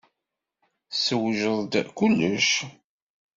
[0.89, 2.49] Tessewjed-d kullec.